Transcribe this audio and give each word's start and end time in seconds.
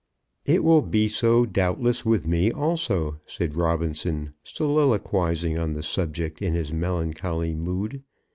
"It 0.47 0.63
will 0.63 0.81
be 0.81 1.07
so 1.07 1.45
doubtless 1.45 2.03
with 2.03 2.25
me 2.25 2.51
also," 2.51 3.19
said 3.27 3.55
Robinson, 3.55 4.33
soliloquizing 4.41 5.59
on 5.59 5.73
the 5.73 5.83
subject 5.83 6.41
in 6.41 6.55
his 6.55 6.73
melancholy 6.73 7.53
mood. 7.53 8.01